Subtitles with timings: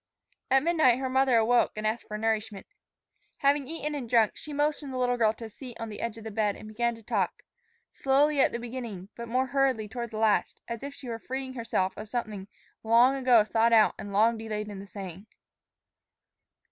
[0.49, 2.65] At midnight her mother awoke and asked for nourishment.
[3.37, 6.17] Having eaten and drunk, she motioned the little girl to a seat on the edge
[6.17, 7.43] of the bed and began to talk,
[7.93, 11.53] slowly at the beginning but more hurriedly toward the last, as if she were freeing
[11.53, 12.47] herself of something
[12.81, 15.27] long ago thought out and long delayed in the saying.